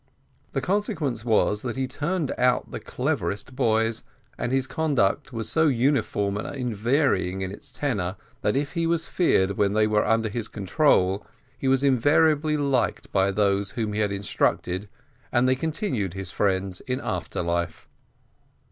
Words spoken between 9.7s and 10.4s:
they were under